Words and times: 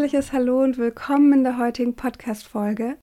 herzliches 0.00 0.32
Hallo 0.32 0.62
und 0.62 0.78
willkommen 0.78 1.30
in 1.34 1.44
der 1.44 1.58
heutigen 1.58 1.94
Podcast-Folge. 1.94 2.96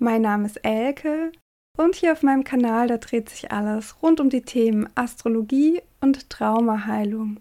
Mein 0.00 0.22
Name 0.22 0.46
ist 0.46 0.56
Elke 0.64 1.30
und 1.78 1.94
hier 1.94 2.10
auf 2.10 2.24
meinem 2.24 2.42
Kanal, 2.42 2.88
da 2.88 2.96
dreht 2.96 3.28
sich 3.28 3.52
alles 3.52 4.02
rund 4.02 4.18
um 4.18 4.30
die 4.30 4.42
Themen 4.42 4.88
Astrologie 4.96 5.80
und 6.00 6.28
Traumaheilung. 6.30 7.38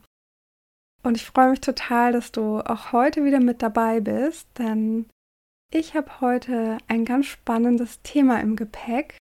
Und 1.02 1.18
ich 1.18 1.26
freue 1.26 1.50
mich 1.50 1.62
total, 1.62 2.12
dass 2.12 2.32
du 2.32 2.60
auch 2.60 2.92
heute 2.92 3.26
wieder 3.26 3.40
mit 3.40 3.64
dabei 3.64 4.00
bist, 4.00 4.48
denn 4.60 5.08
ich 5.74 5.96
habe 5.96 6.22
heute 6.22 6.78
ein 6.88 7.04
ganz 7.04 7.26
spannendes 7.26 8.00
Thema 8.04 8.42
im 8.42 8.56
Gepäck. 8.56 9.18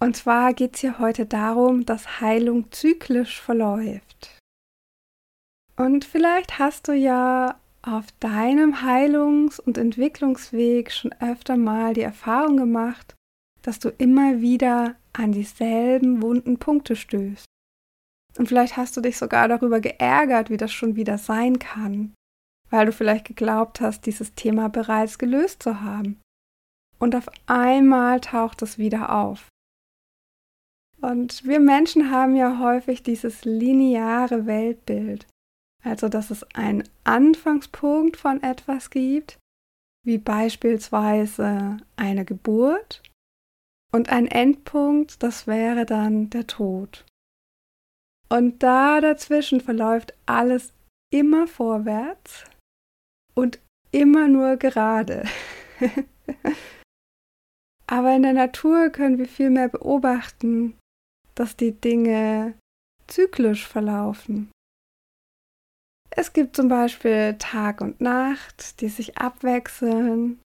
Und 0.00 0.16
zwar 0.16 0.54
geht 0.54 0.74
es 0.74 0.80
hier 0.80 0.98
heute 0.98 1.24
darum, 1.24 1.86
dass 1.86 2.20
Heilung 2.20 2.72
zyklisch 2.72 3.40
verläuft. 3.40 4.40
Und 5.76 6.04
vielleicht 6.04 6.58
hast 6.58 6.88
du 6.88 6.92
ja 6.94 7.60
auf 7.88 8.06
deinem 8.20 8.82
Heilungs- 8.82 9.60
und 9.60 9.78
Entwicklungsweg 9.78 10.92
schon 10.92 11.12
öfter 11.20 11.56
mal 11.56 11.94
die 11.94 12.02
Erfahrung 12.02 12.56
gemacht, 12.56 13.14
dass 13.62 13.78
du 13.78 13.88
immer 13.88 14.40
wieder 14.40 14.96
an 15.12 15.32
dieselben 15.32 16.22
wunden 16.22 16.58
Punkte 16.58 16.96
stößt. 16.96 17.46
Und 18.36 18.48
vielleicht 18.48 18.76
hast 18.76 18.96
du 18.96 19.00
dich 19.00 19.18
sogar 19.18 19.48
darüber 19.48 19.80
geärgert, 19.80 20.50
wie 20.50 20.56
das 20.56 20.72
schon 20.72 20.96
wieder 20.96 21.18
sein 21.18 21.58
kann, 21.58 22.14
weil 22.70 22.86
du 22.86 22.92
vielleicht 22.92 23.26
geglaubt 23.26 23.80
hast, 23.80 24.06
dieses 24.06 24.34
Thema 24.34 24.68
bereits 24.68 25.18
gelöst 25.18 25.62
zu 25.62 25.80
haben. 25.80 26.20
Und 26.98 27.16
auf 27.16 27.28
einmal 27.46 28.20
taucht 28.20 28.62
es 28.62 28.78
wieder 28.78 29.14
auf. 29.14 29.48
Und 31.00 31.44
wir 31.44 31.60
Menschen 31.60 32.10
haben 32.10 32.36
ja 32.36 32.58
häufig 32.58 33.02
dieses 33.02 33.44
lineare 33.44 34.46
Weltbild, 34.46 35.26
also 35.88 36.08
dass 36.08 36.30
es 36.30 36.44
einen 36.54 36.84
Anfangspunkt 37.04 38.16
von 38.16 38.42
etwas 38.42 38.90
gibt, 38.90 39.38
wie 40.04 40.18
beispielsweise 40.18 41.78
eine 41.96 42.24
Geburt, 42.24 43.02
und 43.92 44.10
ein 44.10 44.26
Endpunkt, 44.26 45.22
das 45.22 45.46
wäre 45.46 45.86
dann 45.86 46.30
der 46.30 46.46
Tod. 46.46 47.04
Und 48.28 48.62
da 48.62 49.00
dazwischen 49.00 49.60
verläuft 49.60 50.14
alles 50.26 50.74
immer 51.10 51.46
vorwärts 51.46 52.44
und 53.34 53.58
immer 53.90 54.28
nur 54.28 54.56
gerade. 54.56 55.24
Aber 57.86 58.14
in 58.14 58.22
der 58.22 58.34
Natur 58.34 58.90
können 58.90 59.16
wir 59.16 59.26
vielmehr 59.26 59.68
beobachten, 59.68 60.76
dass 61.34 61.56
die 61.56 61.72
Dinge 61.72 62.52
zyklisch 63.06 63.66
verlaufen. 63.66 64.50
Es 66.20 66.32
gibt 66.32 66.56
zum 66.56 66.66
Beispiel 66.66 67.36
Tag 67.38 67.80
und 67.80 68.00
Nacht, 68.00 68.80
die 68.80 68.88
sich 68.88 69.18
abwechseln 69.18 70.40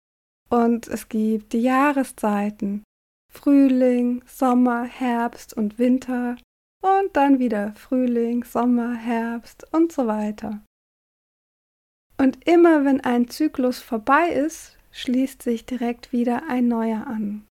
und 0.47 0.87
es 0.87 1.09
gibt 1.09 1.51
die 1.51 1.63
Jahreszeiten, 1.63 2.83
Frühling, 3.33 4.23
Sommer, 4.27 4.83
Herbst 4.83 5.51
und 5.51 5.79
Winter 5.79 6.35
und 6.81 7.15
dann 7.15 7.39
wieder 7.39 7.73
Frühling, 7.73 8.43
Sommer, 8.43 8.93
Herbst 8.93 9.65
und 9.73 9.91
so 9.91 10.05
weiter. 10.05 10.61
Und 12.19 12.47
immer 12.47 12.85
wenn 12.85 13.01
ein 13.01 13.27
Zyklus 13.27 13.79
vorbei 13.79 14.29
ist, 14.29 14.77
schließt 14.91 15.41
sich 15.41 15.65
direkt 15.65 16.11
wieder 16.11 16.43
ein 16.49 16.67
neuer 16.67 17.07
an. 17.07 17.47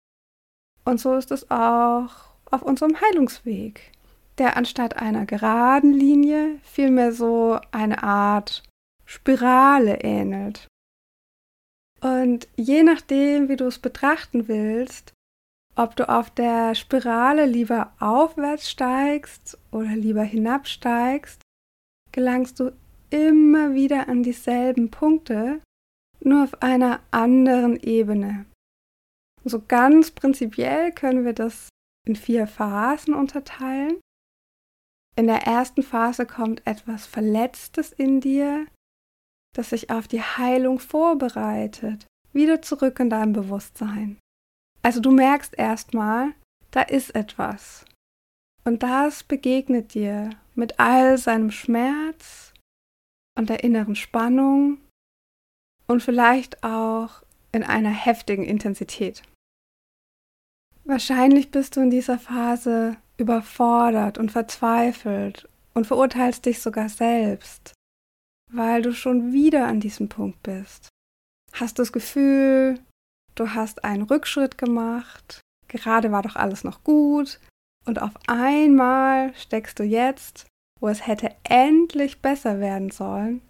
Und 0.84 0.98
so 0.98 1.14
ist 1.14 1.30
es 1.30 1.52
auch 1.52 2.32
auf 2.50 2.62
unserem 2.62 3.00
Heilungsweg, 3.00 3.92
der 4.38 4.56
anstatt 4.56 4.96
einer 4.96 5.24
geraden 5.24 5.92
Linie 5.92 6.58
vielmehr 6.78 7.12
so 7.12 7.58
eine 7.72 8.04
Art 8.04 8.62
Spirale 9.04 9.98
ähnelt. 10.00 10.68
Und 12.00 12.46
je 12.54 12.84
nachdem, 12.84 13.48
wie 13.48 13.56
du 13.56 13.66
es 13.66 13.80
betrachten 13.80 14.46
willst, 14.46 15.12
ob 15.74 15.96
du 15.96 16.08
auf 16.08 16.30
der 16.30 16.76
Spirale 16.76 17.46
lieber 17.46 17.94
aufwärts 17.98 18.70
steigst 18.70 19.58
oder 19.72 19.96
lieber 19.96 20.22
hinabsteigst, 20.22 21.42
gelangst 22.12 22.60
du 22.60 22.70
immer 23.10 23.74
wieder 23.74 24.08
an 24.08 24.22
dieselben 24.22 24.88
Punkte, 24.88 25.60
nur 26.20 26.44
auf 26.44 26.62
einer 26.62 27.00
anderen 27.10 27.76
Ebene. 27.80 28.46
So 29.42 29.60
ganz 29.66 30.12
prinzipiell 30.12 30.92
können 30.92 31.24
wir 31.24 31.32
das 31.32 31.70
in 32.06 32.14
vier 32.14 32.46
Phasen 32.46 33.14
unterteilen. 33.14 33.98
In 35.18 35.26
der 35.26 35.48
ersten 35.48 35.82
Phase 35.82 36.26
kommt 36.26 36.64
etwas 36.64 37.04
Verletztes 37.04 37.92
in 37.92 38.20
dir, 38.20 38.68
das 39.52 39.70
sich 39.70 39.90
auf 39.90 40.06
die 40.06 40.22
Heilung 40.22 40.78
vorbereitet, 40.78 42.06
wieder 42.32 42.62
zurück 42.62 43.00
in 43.00 43.10
dein 43.10 43.32
Bewusstsein. 43.32 44.20
Also 44.82 45.00
du 45.00 45.10
merkst 45.10 45.58
erstmal, 45.58 46.34
da 46.70 46.82
ist 46.82 47.16
etwas. 47.16 47.84
Und 48.62 48.84
das 48.84 49.24
begegnet 49.24 49.94
dir 49.94 50.30
mit 50.54 50.78
all 50.78 51.18
seinem 51.18 51.50
Schmerz 51.50 52.54
und 53.36 53.48
der 53.48 53.64
inneren 53.64 53.96
Spannung 53.96 54.78
und 55.88 56.00
vielleicht 56.00 56.62
auch 56.62 57.24
in 57.50 57.64
einer 57.64 57.90
heftigen 57.90 58.44
Intensität. 58.44 59.24
Wahrscheinlich 60.84 61.50
bist 61.50 61.74
du 61.74 61.80
in 61.80 61.90
dieser 61.90 62.20
Phase 62.20 62.98
überfordert 63.18 64.16
und 64.16 64.32
verzweifelt 64.32 65.48
und 65.74 65.86
verurteilst 65.86 66.46
dich 66.46 66.60
sogar 66.60 66.88
selbst, 66.88 67.74
weil 68.50 68.82
du 68.82 68.92
schon 68.92 69.32
wieder 69.32 69.66
an 69.66 69.80
diesem 69.80 70.08
Punkt 70.08 70.42
bist. 70.42 70.88
Hast 71.52 71.78
das 71.78 71.92
Gefühl, 71.92 72.80
du 73.34 73.50
hast 73.50 73.84
einen 73.84 74.02
Rückschritt 74.02 74.56
gemacht, 74.56 75.40
gerade 75.66 76.12
war 76.12 76.22
doch 76.22 76.36
alles 76.36 76.64
noch 76.64 76.84
gut 76.84 77.40
und 77.84 78.00
auf 78.00 78.12
einmal 78.26 79.34
steckst 79.34 79.78
du 79.78 79.82
jetzt, 79.82 80.46
wo 80.80 80.88
es 80.88 81.06
hätte 81.06 81.34
endlich 81.42 82.22
besser 82.22 82.60
werden 82.60 82.90
sollen, 82.90 83.42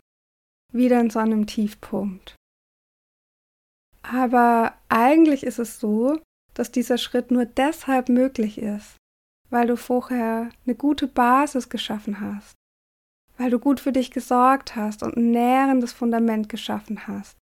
wieder 0.73 1.00
in 1.00 1.11
so 1.11 1.19
einem 1.19 1.47
Tiefpunkt. 1.47 2.37
Aber 4.03 4.75
eigentlich 4.89 5.45
ist 5.45 5.59
es 5.59 5.79
so, 5.79 6.19
dass 6.55 6.73
dieser 6.73 6.97
Schritt 6.97 7.31
nur 7.31 7.45
deshalb 7.45 8.09
möglich 8.09 8.59
ist, 8.59 8.97
weil 9.50 9.66
du 9.66 9.76
vorher 9.76 10.50
eine 10.66 10.75
gute 10.75 11.06
Basis 11.06 11.69
geschaffen 11.69 12.20
hast, 12.20 12.54
weil 13.36 13.50
du 13.50 13.59
gut 13.59 13.81
für 13.81 13.92
dich 13.92 14.10
gesorgt 14.10 14.76
hast 14.76 15.03
und 15.03 15.16
ein 15.16 15.31
nährendes 15.31 15.92
Fundament 15.92 16.48
geschaffen 16.48 17.06
hast 17.06 17.38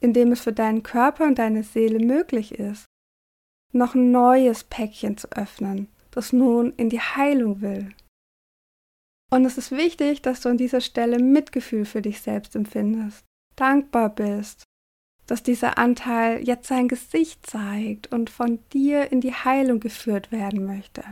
in 0.00 0.12
dem 0.12 0.32
es 0.32 0.40
für 0.40 0.52
deinen 0.52 0.82
Körper 0.82 1.24
und 1.24 1.38
deine 1.38 1.62
Seele 1.62 1.98
möglich 1.98 2.52
ist, 2.52 2.86
noch 3.72 3.94
ein 3.94 4.10
neues 4.10 4.64
Päckchen 4.64 5.16
zu 5.16 5.30
öffnen, 5.32 5.88
das 6.10 6.32
nun 6.32 6.72
in 6.76 6.88
die 6.88 7.00
Heilung 7.00 7.60
will. 7.60 7.94
Und 9.30 9.44
es 9.44 9.58
ist 9.58 9.72
wichtig, 9.72 10.22
dass 10.22 10.40
du 10.40 10.48
an 10.48 10.56
dieser 10.56 10.80
Stelle 10.80 11.18
Mitgefühl 11.18 11.84
für 11.84 12.00
dich 12.00 12.22
selbst 12.22 12.56
empfindest, 12.56 13.24
dankbar 13.56 14.08
bist, 14.08 14.64
dass 15.26 15.42
dieser 15.42 15.76
Anteil 15.76 16.42
jetzt 16.46 16.68
sein 16.68 16.88
Gesicht 16.88 17.44
zeigt 17.44 18.10
und 18.10 18.30
von 18.30 18.60
dir 18.72 19.12
in 19.12 19.20
die 19.20 19.34
Heilung 19.34 19.80
geführt 19.80 20.32
werden 20.32 20.64
möchte. 20.64 21.04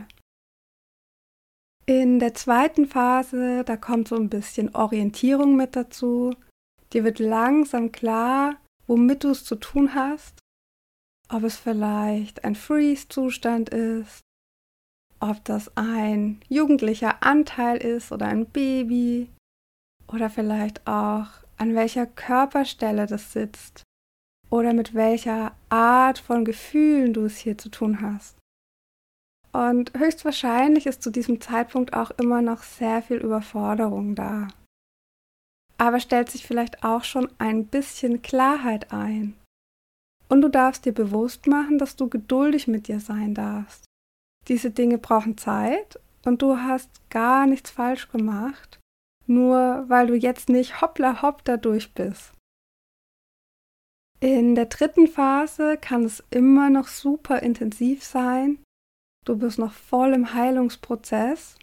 In 1.89 2.19
der 2.19 2.33
zweiten 2.33 2.85
Phase, 2.85 3.63
da 3.63 3.77
kommt 3.77 4.09
so 4.09 4.15
ein 4.15 4.27
bisschen 4.27 4.75
Orientierung 4.75 5.55
mit 5.55 5.77
dazu. 5.77 6.35
Dir 6.91 7.05
wird 7.05 7.19
langsam 7.19 7.93
klar, 7.93 8.57
womit 8.87 9.23
du 9.23 9.29
es 9.29 9.45
zu 9.45 9.55
tun 9.55 9.95
hast, 9.95 10.37
ob 11.29 11.43
es 11.43 11.55
vielleicht 11.55 12.43
ein 12.43 12.55
Freeze-Zustand 12.55 13.69
ist, 13.69 14.19
ob 15.21 15.43
das 15.45 15.71
ein 15.77 16.41
jugendlicher 16.49 17.23
Anteil 17.23 17.77
ist 17.77 18.11
oder 18.11 18.25
ein 18.25 18.47
Baby 18.47 19.29
oder 20.07 20.29
vielleicht 20.29 20.85
auch 20.87 21.27
an 21.57 21.73
welcher 21.73 22.05
Körperstelle 22.05 23.05
das 23.05 23.31
sitzt 23.31 23.83
oder 24.49 24.73
mit 24.73 24.93
welcher 24.93 25.55
Art 25.69 26.19
von 26.19 26.43
Gefühlen 26.43 27.13
du 27.13 27.25
es 27.25 27.37
hier 27.37 27.57
zu 27.57 27.69
tun 27.69 28.01
hast. 28.01 28.36
Und 29.51 29.91
höchstwahrscheinlich 29.97 30.85
ist 30.85 31.01
zu 31.01 31.09
diesem 31.09 31.41
Zeitpunkt 31.41 31.93
auch 31.93 32.11
immer 32.11 32.41
noch 32.41 32.63
sehr 32.63 33.01
viel 33.01 33.17
Überforderung 33.17 34.15
da 34.15 34.47
aber 35.77 35.99
stellt 35.99 36.29
sich 36.29 36.45
vielleicht 36.45 36.83
auch 36.83 37.03
schon 37.03 37.29
ein 37.37 37.65
bisschen 37.65 38.21
Klarheit 38.21 38.91
ein. 38.91 39.35
Und 40.29 40.41
du 40.41 40.49
darfst 40.49 40.85
dir 40.85 40.93
bewusst 40.93 41.47
machen, 41.47 41.77
dass 41.77 41.95
du 41.95 42.09
geduldig 42.09 42.67
mit 42.67 42.87
dir 42.87 42.99
sein 42.99 43.33
darfst. 43.33 43.85
Diese 44.47 44.71
Dinge 44.71 44.97
brauchen 44.97 45.37
Zeit 45.37 45.99
und 46.25 46.41
du 46.41 46.57
hast 46.57 46.89
gar 47.09 47.45
nichts 47.45 47.69
falsch 47.69 48.09
gemacht, 48.09 48.79
nur 49.25 49.85
weil 49.87 50.07
du 50.07 50.15
jetzt 50.15 50.49
nicht 50.49 50.81
hoppla 50.81 51.21
hopp 51.21 51.45
dadurch 51.45 51.93
bist. 51.93 52.33
In 54.19 54.55
der 54.55 54.65
dritten 54.65 55.07
Phase 55.07 55.77
kann 55.77 56.03
es 56.03 56.23
immer 56.31 56.69
noch 56.69 56.87
super 56.87 57.43
intensiv 57.43 58.03
sein. 58.03 58.57
Du 59.27 59.35
bist 59.35 59.59
noch 59.59 59.73
voll 59.73 60.13
im 60.13 60.33
Heilungsprozess 60.33 61.57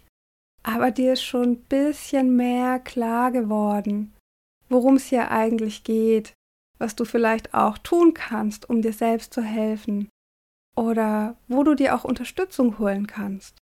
aber 0.65 0.89
dir 0.89 1.13
ist 1.13 1.23
schon 1.23 1.51
ein 1.51 1.61
bisschen 1.61 2.35
mehr 2.35 2.79
klar 2.79 3.31
geworden, 3.31 4.15
worum 4.67 4.95
es 4.95 5.05
hier 5.05 5.29
eigentlich 5.29 5.83
geht, 5.83 6.33
was 6.79 6.95
du 6.95 7.05
vielleicht 7.05 7.53
auch 7.53 7.77
tun 7.77 8.15
kannst, 8.15 8.67
um 8.67 8.81
dir 8.81 8.91
selbst 8.91 9.31
zu 9.31 9.43
helfen 9.43 10.09
oder 10.75 11.37
wo 11.47 11.63
du 11.63 11.75
dir 11.75 11.95
auch 11.95 12.03
Unterstützung 12.03 12.79
holen 12.79 13.05
kannst. 13.05 13.59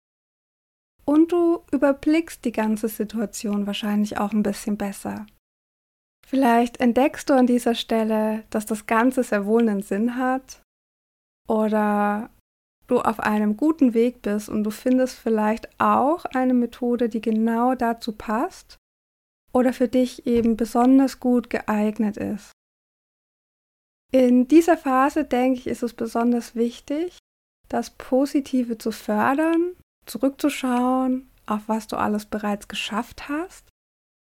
Und 1.04 1.32
du 1.32 1.64
überblickst 1.70 2.44
die 2.46 2.52
ganze 2.52 2.88
Situation 2.88 3.66
wahrscheinlich 3.66 4.18
auch 4.18 4.32
ein 4.32 4.42
bisschen 4.42 4.78
besser. 4.78 5.26
Vielleicht 6.26 6.80
entdeckst 6.80 7.28
du 7.28 7.34
an 7.34 7.46
dieser 7.46 7.74
Stelle, 7.74 8.44
dass 8.48 8.64
das 8.64 8.86
Ganze 8.86 9.22
sehr 9.22 9.44
wohl 9.44 9.68
einen 9.68 9.82
Sinn 9.82 10.16
hat 10.16 10.62
oder 11.46 12.30
du 12.86 13.00
auf 13.00 13.20
einem 13.20 13.56
guten 13.56 13.94
Weg 13.94 14.22
bist 14.22 14.48
und 14.48 14.64
du 14.64 14.70
findest 14.70 15.16
vielleicht 15.16 15.68
auch 15.80 16.24
eine 16.26 16.54
Methode, 16.54 17.08
die 17.08 17.20
genau 17.20 17.74
dazu 17.74 18.12
passt 18.12 18.76
oder 19.52 19.72
für 19.72 19.88
dich 19.88 20.26
eben 20.26 20.56
besonders 20.56 21.20
gut 21.20 21.50
geeignet 21.50 22.16
ist. 22.16 22.52
In 24.12 24.48
dieser 24.48 24.76
Phase, 24.76 25.24
denke 25.24 25.58
ich, 25.58 25.66
ist 25.66 25.82
es 25.82 25.94
besonders 25.94 26.54
wichtig, 26.54 27.18
das 27.68 27.90
Positive 27.90 28.78
zu 28.78 28.92
fördern, 28.92 29.74
zurückzuschauen, 30.06 31.28
auf 31.46 31.62
was 31.66 31.86
du 31.86 31.96
alles 31.96 32.26
bereits 32.26 32.68
geschafft 32.68 33.28
hast 33.28 33.68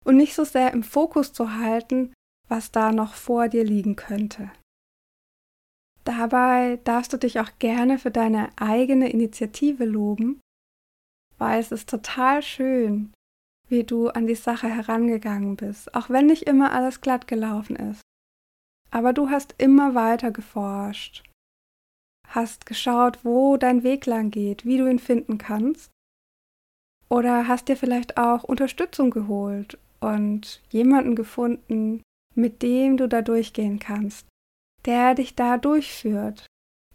und 0.05 0.17
nicht 0.17 0.35
so 0.35 0.45
sehr 0.45 0.73
im 0.73 0.83
Fokus 0.83 1.33
zu 1.33 1.57
halten, 1.57 2.13
was 2.49 2.73
da 2.73 2.93
noch 2.93 3.15
vor 3.15 3.49
dir 3.49 3.65
liegen 3.65 3.97
könnte. 3.97 4.51
Dabei 6.11 6.81
darfst 6.83 7.13
du 7.13 7.19
dich 7.19 7.39
auch 7.39 7.51
gerne 7.61 7.97
für 7.97 8.11
deine 8.11 8.51
eigene 8.57 9.11
Initiative 9.11 9.85
loben, 9.85 10.41
weil 11.39 11.61
es 11.61 11.71
ist 11.71 11.89
total 11.89 12.43
schön, 12.43 13.13
wie 13.69 13.85
du 13.85 14.09
an 14.09 14.27
die 14.27 14.35
Sache 14.35 14.69
herangegangen 14.69 15.55
bist, 15.55 15.95
auch 15.95 16.11
wenn 16.11 16.27
nicht 16.27 16.43
immer 16.43 16.73
alles 16.73 17.01
glatt 17.01 17.29
gelaufen 17.29 17.77
ist. 17.77 18.01
Aber 18.91 19.13
du 19.13 19.31
hast 19.31 19.55
immer 19.59 19.95
weiter 19.95 20.33
geforscht, 20.33 21.23
hast 22.27 22.67
geschaut, 22.67 23.25
wo 23.25 23.57
dein 23.57 23.85
Weg 23.85 24.05
lang 24.07 24.33
geht, 24.33 24.65
wie 24.65 24.79
du 24.79 24.91
ihn 24.91 24.99
finden 24.99 25.39
kannst, 25.39 25.93
oder 27.09 27.47
hast 27.47 27.69
dir 27.69 27.77
vielleicht 27.77 28.19
auch 28.19 28.43
Unterstützung 28.43 29.13
geholt 29.13 29.79
und 30.01 30.61
jemanden 30.71 31.15
gefunden, 31.15 32.03
mit 32.35 32.63
dem 32.63 32.97
du 32.97 33.09
da 33.09 33.23
durchgehen 33.23 33.79
kannst, 33.79 34.27
der 34.85 35.15
dich 35.15 35.35
da 35.35 35.59
durchführt. 35.59 36.47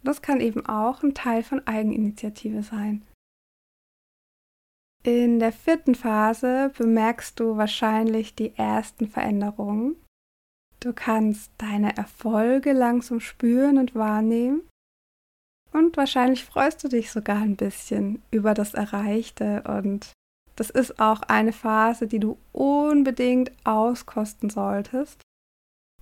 Das 0.02 0.22
kann 0.22 0.40
eben 0.40 0.64
auch 0.66 1.02
ein 1.02 1.14
Teil 1.14 1.42
von 1.42 1.66
Eigeninitiative 1.66 2.62
sein. 2.62 3.04
In 5.02 5.38
der 5.38 5.52
vierten 5.52 5.94
Phase 5.94 6.72
bemerkst 6.76 7.38
du 7.38 7.56
wahrscheinlich 7.56 8.34
die 8.34 8.56
ersten 8.56 9.08
Veränderungen. 9.08 9.96
Du 10.80 10.92
kannst 10.92 11.50
deine 11.58 11.96
Erfolge 11.96 12.72
langsam 12.72 13.20
spüren 13.20 13.78
und 13.78 13.94
wahrnehmen. 13.94 14.62
Und 15.72 15.96
wahrscheinlich 15.96 16.44
freust 16.44 16.82
du 16.82 16.88
dich 16.88 17.12
sogar 17.12 17.38
ein 17.38 17.56
bisschen 17.56 18.22
über 18.30 18.54
das 18.54 18.74
Erreichte. 18.74 19.62
Und 19.62 20.12
das 20.56 20.70
ist 20.70 20.98
auch 20.98 21.22
eine 21.22 21.52
Phase, 21.52 22.06
die 22.06 22.18
du 22.18 22.38
unbedingt 22.52 23.52
auskosten 23.64 24.50
solltest 24.50 25.25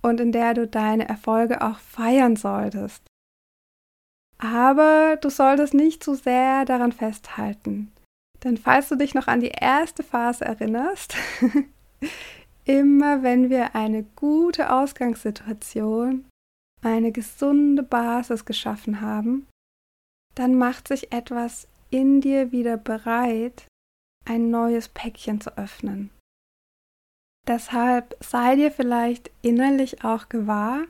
und 0.05 0.19
in 0.19 0.31
der 0.31 0.53
du 0.53 0.67
deine 0.67 1.09
Erfolge 1.09 1.61
auch 1.61 1.79
feiern 1.79 2.35
solltest. 2.35 3.01
Aber 4.37 5.17
du 5.19 5.29
solltest 5.29 5.73
nicht 5.73 6.03
zu 6.03 6.13
sehr 6.13 6.65
daran 6.65 6.91
festhalten. 6.91 7.91
Denn 8.43 8.57
falls 8.57 8.89
du 8.89 8.95
dich 8.95 9.15
noch 9.15 9.27
an 9.27 9.39
die 9.39 9.53
erste 9.59 10.03
Phase 10.03 10.45
erinnerst, 10.45 11.15
immer 12.65 13.23
wenn 13.23 13.49
wir 13.49 13.75
eine 13.75 14.03
gute 14.03 14.71
Ausgangssituation, 14.71 16.25
eine 16.83 17.11
gesunde 17.11 17.81
Basis 17.81 18.45
geschaffen 18.45 19.01
haben, 19.01 19.47
dann 20.35 20.55
macht 20.55 20.87
sich 20.87 21.11
etwas 21.13 21.67
in 21.89 22.21
dir 22.21 22.51
wieder 22.51 22.77
bereit, 22.77 23.65
ein 24.25 24.51
neues 24.51 24.87
Päckchen 24.89 25.41
zu 25.41 25.57
öffnen. 25.57 26.11
Deshalb 27.47 28.17
sei 28.21 28.55
dir 28.55 28.71
vielleicht 28.71 29.29
innerlich 29.41 30.03
auch 30.03 30.29
gewahr, 30.29 30.85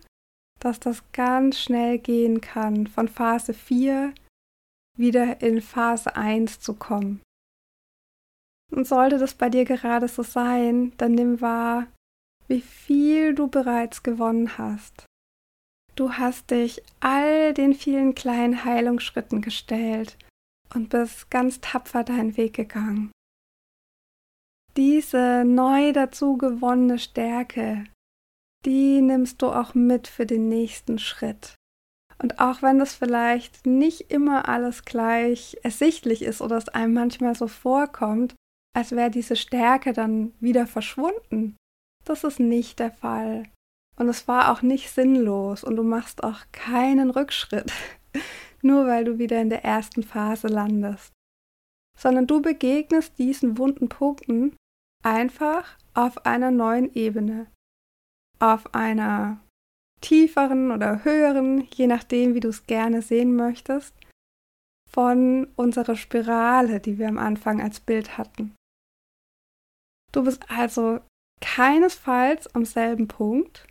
dass 0.59 0.79
das 0.79 1.03
ganz 1.11 1.59
schnell 1.59 1.97
gehen 1.99 2.39
kann, 2.39 2.87
von 2.87 3.07
Phase 3.07 3.53
4 3.53 4.13
wieder 4.97 5.41
in 5.41 5.61
Phase 5.61 6.15
1 6.15 6.61
zu 6.61 6.73
kommen. 6.73 7.21
Und 8.71 8.87
sollte 8.87 9.17
das 9.17 9.35
bei 9.35 9.49
dir 9.49 9.65
gerade 9.65 10.07
so 10.07 10.23
sein, 10.23 10.93
dann 10.97 11.11
nimm 11.11 11.41
wahr, 11.41 11.87
wie 12.47 12.61
viel 12.61 13.35
du 13.35 13.47
bereits 13.47 14.01
gewonnen 14.01 14.57
hast. 14.57 15.05
Du 15.95 16.13
hast 16.13 16.51
dich 16.51 16.81
all 16.99 17.53
den 17.53 17.73
vielen 17.73 18.15
kleinen 18.15 18.63
Heilungsschritten 18.63 19.41
gestellt 19.41 20.17
und 20.73 20.89
bist 20.89 21.29
ganz 21.29 21.61
tapfer 21.61 22.03
deinen 22.03 22.37
Weg 22.37 22.53
gegangen 22.53 23.11
diese 24.77 25.43
neu 25.45 25.93
dazu 25.93 26.37
gewonnene 26.37 26.99
Stärke, 26.99 27.85
die 28.65 29.01
nimmst 29.01 29.41
du 29.41 29.47
auch 29.47 29.73
mit 29.73 30.07
für 30.07 30.25
den 30.25 30.49
nächsten 30.49 30.99
Schritt. 30.99 31.55
Und 32.21 32.39
auch 32.39 32.61
wenn 32.61 32.79
das 32.79 32.93
vielleicht 32.93 33.65
nicht 33.65 34.11
immer 34.11 34.47
alles 34.47 34.85
gleich 34.85 35.57
ersichtlich 35.63 36.21
ist 36.21 36.41
oder 36.41 36.57
es 36.57 36.69
einem 36.69 36.93
manchmal 36.93 37.35
so 37.35 37.47
vorkommt, 37.47 38.35
als 38.75 38.91
wäre 38.91 39.11
diese 39.11 39.35
Stärke 39.35 39.93
dann 39.93 40.33
wieder 40.39 40.67
verschwunden, 40.67 41.55
das 42.03 42.23
ist 42.23 42.39
nicht 42.39 42.79
der 42.79 42.91
Fall. 42.91 43.43
Und 43.97 44.09
es 44.09 44.27
war 44.27 44.51
auch 44.51 44.61
nicht 44.61 44.89
sinnlos 44.89 45.63
und 45.63 45.75
du 45.75 45.83
machst 45.83 46.23
auch 46.23 46.39
keinen 46.51 47.09
Rückschritt, 47.09 47.71
nur 48.61 48.87
weil 48.87 49.05
du 49.05 49.17
wieder 49.17 49.41
in 49.41 49.49
der 49.49 49.63
ersten 49.63 50.03
Phase 50.03 50.47
landest. 50.47 51.11
Sondern 51.97 52.27
du 52.27 52.41
begegnest 52.41 53.17
diesen 53.17 53.57
wunden 53.57 53.87
Punkten 53.87 54.55
einfach 55.05 55.77
auf 55.93 56.25
einer 56.25 56.51
neuen 56.51 56.93
Ebene, 56.93 57.47
auf 58.39 58.73
einer 58.73 59.39
tieferen 60.01 60.71
oder 60.71 61.03
höheren, 61.03 61.67
je 61.73 61.87
nachdem, 61.87 62.33
wie 62.33 62.39
du 62.39 62.49
es 62.49 62.65
gerne 62.67 63.01
sehen 63.01 63.35
möchtest, 63.35 63.95
von 64.89 65.47
unserer 65.55 65.95
Spirale, 65.95 66.79
die 66.79 66.97
wir 66.97 67.07
am 67.07 67.17
Anfang 67.17 67.61
als 67.61 67.79
Bild 67.79 68.17
hatten. 68.17 68.55
Du 70.11 70.23
bist 70.23 70.49
also 70.49 71.01
keinesfalls 71.41 72.53
am 72.55 72.65
selben 72.65 73.07
Punkt, 73.07 73.67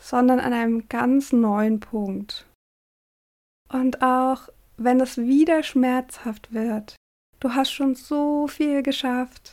sondern 0.00 0.40
an 0.40 0.52
einem 0.52 0.88
ganz 0.88 1.32
neuen 1.32 1.80
Punkt. 1.80 2.46
Und 3.72 4.02
auch 4.02 4.48
wenn 4.76 5.00
es 5.00 5.16
wieder 5.16 5.62
schmerzhaft 5.62 6.52
wird, 6.52 6.96
du 7.40 7.54
hast 7.54 7.72
schon 7.72 7.94
so 7.94 8.46
viel 8.46 8.82
geschafft, 8.82 9.52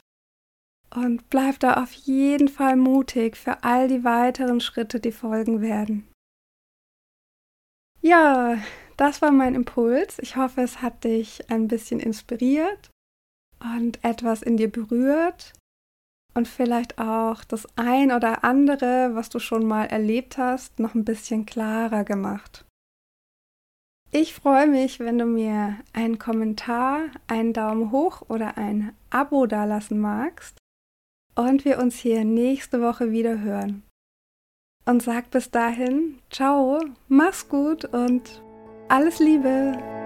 und 0.96 1.30
bleib 1.30 1.60
da 1.60 1.82
auf 1.82 1.92
jeden 1.94 2.48
Fall 2.48 2.76
mutig 2.76 3.38
für 3.38 3.64
all 3.64 3.88
die 3.88 4.04
weiteren 4.04 4.60
Schritte, 4.60 5.00
die 5.00 5.12
folgen 5.12 5.62
werden. 5.62 6.08
Ja, 8.02 8.58
das 8.98 9.22
war 9.22 9.32
mein 9.32 9.56
Impuls. 9.56 10.20
Ich 10.20 10.36
hoffe, 10.36 10.62
es 10.62 10.82
hat 10.82 11.04
dich 11.04 11.50
ein 11.50 11.68
bisschen 11.68 12.00
inspiriert 12.00 12.90
und 13.60 14.04
etwas 14.04 14.42
in 14.42 14.58
dir 14.58 14.72
berührt 14.72 15.54
und 16.34 16.48
vielleicht 16.48 16.98
auch 16.98 17.44
das 17.44 17.68
ein 17.78 18.12
oder 18.12 18.44
andere, 18.44 19.12
was 19.14 19.30
du 19.30 19.40
schon 19.40 19.66
mal 19.66 19.86
erlebt 19.86 20.38
hast, 20.38 20.80
noch 20.80 20.96
ein 20.96 21.06
bisschen 21.06 21.46
klarer 21.46 22.04
gemacht. 22.04 22.66
Ich 24.14 24.34
freue 24.34 24.68
mich, 24.68 25.00
wenn 25.00 25.18
du 25.18 25.26
mir 25.26 25.78
einen 25.94 26.20
Kommentar, 26.20 27.04
einen 27.28 27.54
Daumen 27.54 27.92
hoch 27.92 28.24
oder 28.28 28.58
ein 28.58 28.94
Abo 29.10 29.46
dalassen 29.46 30.00
magst 30.00 30.61
und 31.36 31.66
wir 31.66 31.80
uns 31.80 31.98
hier 31.98 32.24
nächste 32.26 32.82
Woche 32.82 33.12
wieder 33.12 33.40
hören. 33.40 33.84
Und 34.86 35.04
sag 35.04 35.30
bis 35.32 35.52
dahin, 35.52 36.20
ciao, 36.30 36.80
mach's 37.08 37.48
gut 37.48 37.86
und 37.86 38.42
alles 38.90 39.20
Liebe. 39.20 40.01